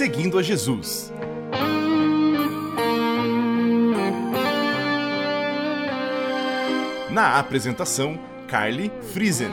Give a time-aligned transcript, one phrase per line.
[0.00, 1.12] Seguindo a Jesus.
[7.10, 9.50] Na apresentação, Carly Friesen.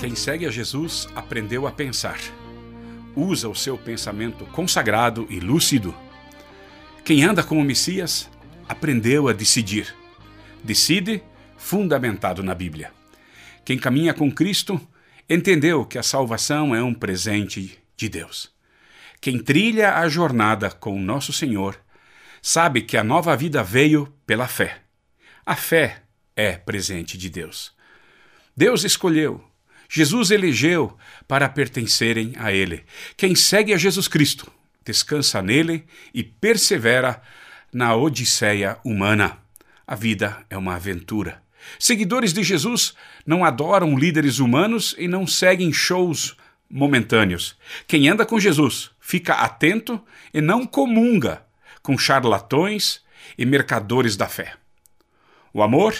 [0.00, 2.18] Quem segue a Jesus aprendeu a pensar.
[3.16, 5.94] Usa o seu pensamento consagrado e lúcido.
[7.04, 8.30] Quem anda com o Messias
[8.68, 9.94] aprendeu a decidir.
[10.62, 11.22] Decide
[11.56, 12.92] fundamentado na Bíblia.
[13.64, 14.80] Quem caminha com Cristo
[15.28, 18.52] entendeu que a salvação é um presente de Deus.
[19.20, 21.78] Quem trilha a jornada com nosso Senhor
[22.42, 24.82] sabe que a nova vida veio pela fé.
[25.46, 26.02] A fé
[26.36, 27.72] é presente de Deus.
[28.56, 29.42] Deus escolheu,
[29.94, 32.82] Jesus elegeu para pertencerem a Ele.
[33.16, 34.50] Quem segue a Jesus Cristo
[34.84, 37.22] descansa nele e persevera
[37.72, 39.38] na odisseia humana.
[39.86, 41.40] A vida é uma aventura.
[41.78, 42.92] Seguidores de Jesus
[43.24, 46.36] não adoram líderes humanos e não seguem shows
[46.68, 47.56] momentâneos.
[47.86, 51.46] Quem anda com Jesus fica atento e não comunga
[51.84, 53.00] com charlatões
[53.38, 54.54] e mercadores da fé.
[55.52, 55.94] O amor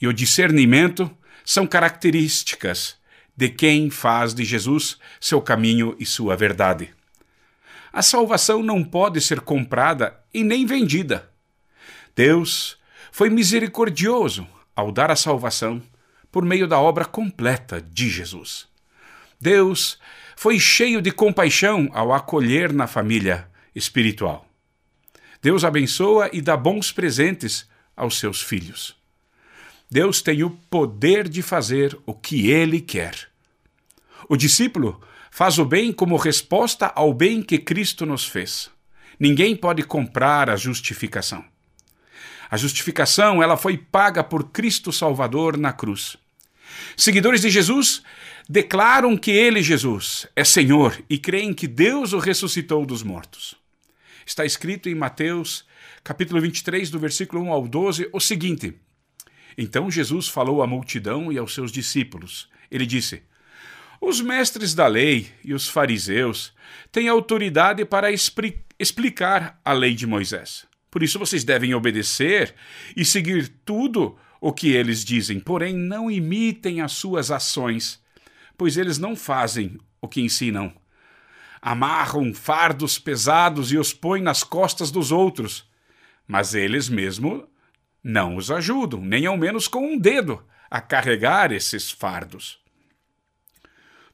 [0.00, 3.03] e o discernimento são características
[3.36, 6.90] de quem faz de Jesus seu caminho e sua verdade.
[7.92, 11.30] A salvação não pode ser comprada e nem vendida.
[12.14, 12.76] Deus
[13.12, 15.82] foi misericordioso ao dar a salvação
[16.30, 18.66] por meio da obra completa de Jesus.
[19.40, 19.98] Deus
[20.36, 24.48] foi cheio de compaixão ao acolher na família espiritual.
[25.40, 28.96] Deus abençoa e dá bons presentes aos seus filhos.
[29.90, 33.28] Deus tem o poder de fazer o que ele quer.
[34.28, 35.00] O discípulo
[35.30, 38.70] faz o bem como resposta ao bem que Cristo nos fez.
[39.18, 41.44] Ninguém pode comprar a justificação.
[42.50, 46.16] A justificação, ela foi paga por Cristo Salvador na cruz.
[46.96, 48.02] Seguidores de Jesus
[48.48, 53.56] declaram que ele, Jesus, é Senhor e creem que Deus o ressuscitou dos mortos.
[54.26, 55.64] Está escrito em Mateus,
[56.02, 58.74] capítulo 23, do versículo 1 ao 12, o seguinte:
[59.56, 62.48] Então Jesus falou à multidão e aos seus discípulos.
[62.70, 63.22] Ele disse:
[64.00, 66.52] Os mestres da lei e os fariseus
[66.90, 68.08] têm autoridade para
[68.78, 70.66] explicar a lei de Moisés.
[70.90, 72.54] Por isso vocês devem obedecer
[72.96, 78.00] e seguir tudo o que eles dizem, porém não imitem as suas ações,
[78.58, 80.72] pois eles não fazem o que ensinam.
[81.60, 85.64] Amarram fardos pesados e os põem nas costas dos outros,
[86.28, 87.42] mas eles mesmos
[88.04, 92.58] não os ajudam, nem ao menos com um dedo, a carregar esses fardos.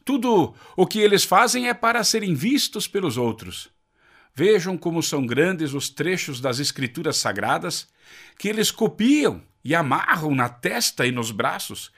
[0.05, 3.69] Tudo o que eles fazem é para serem vistos pelos outros.
[4.35, 7.89] Vejam como são grandes os trechos das Escrituras Sagradas
[8.39, 11.91] que eles copiam e amarram na testa e nos braços.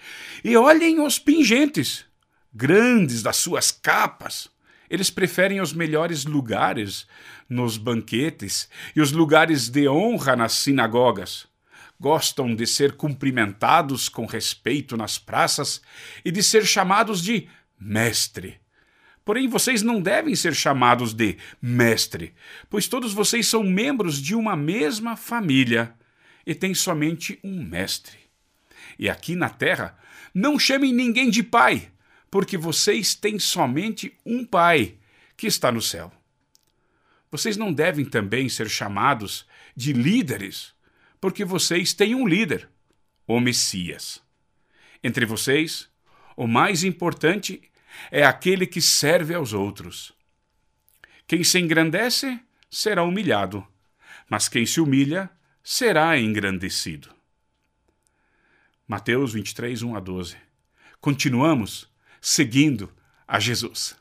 [0.43, 2.05] E olhem os pingentes,
[2.53, 4.51] grandes das suas capas.
[4.91, 7.07] Eles preferem os melhores lugares
[7.49, 11.52] nos banquetes e os lugares de honra nas sinagogas.
[12.03, 15.81] Gostam de ser cumprimentados com respeito nas praças
[16.25, 17.47] e de ser chamados de
[17.79, 18.61] mestre.
[19.25, 22.35] Porém, vocês não devem ser chamados de mestre,
[22.69, 25.95] pois todos vocês são membros de uma mesma família
[26.45, 28.19] e têm somente um mestre.
[28.99, 29.97] E aqui na terra,
[30.35, 31.89] não chamem ninguém de pai,
[32.29, 34.97] porque vocês têm somente um pai
[35.37, 36.13] que está no céu.
[37.31, 39.47] Vocês não devem também ser chamados
[39.77, 40.75] de líderes,
[41.23, 42.69] porque vocês têm um líder,
[43.29, 44.21] o Messias.
[45.05, 45.89] Entre vocês,
[46.37, 47.63] o mais importante
[48.11, 50.13] é aquele que serve aos outros.
[51.25, 53.65] Quem se engrandece será humilhado,
[54.29, 55.31] mas quem se humilha
[55.63, 57.15] será engrandecido.
[58.89, 60.37] Mateus 23, 1 a 12.
[61.01, 61.89] Continuamos
[62.21, 62.93] seguindo
[63.29, 63.97] a Jesus.